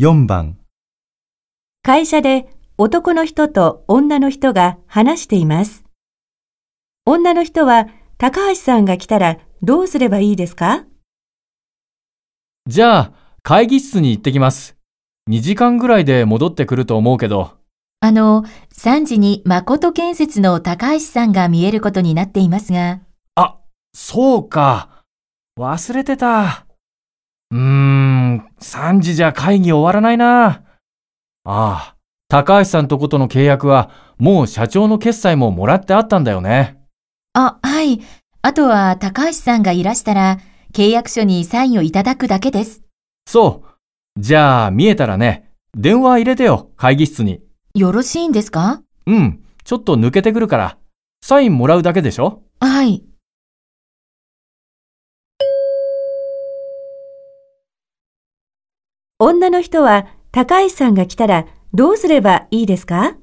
[0.00, 0.56] 4番、
[1.82, 5.82] 会社で男の人と女の人が話しています。
[7.04, 10.84] 女の人は高橋さんが来たらどうすればいいですか？
[12.68, 14.76] じゃあ、会議室に行ってきます。
[15.28, 17.56] 2時間ぐらいで戻ってくると思うけど。
[17.98, 18.44] あの、
[18.76, 23.00] 3時に誠建設の高橋さんが見えることになっていますが、
[23.34, 23.58] あ、
[23.92, 25.02] そうか。
[25.58, 26.66] 忘れてた。
[27.50, 28.17] うーん、
[28.60, 30.46] 3時じゃ会議終わらないな。
[30.46, 30.62] あ
[31.44, 31.96] あ、
[32.28, 36.80] 高橋さんとことの契約はもう社長の決済ももらってあったんだよね。
[37.32, 38.00] あ、はい。
[38.42, 40.38] あとは高橋さんがいらしたら、
[40.72, 42.82] 契約書にサインをいただくだけです。
[43.26, 44.20] そう。
[44.20, 47.40] じゃあ見えたらね、電話入れてよ、会議室に。
[47.74, 48.82] よろしいんですか？
[49.06, 50.78] うん、ちょっと抜けてくるから。
[51.22, 52.42] サインもらうだけでしょ？
[52.60, 53.02] はい。
[59.20, 63.16] 女の人は高橋さんが来たらどうすればいいですか？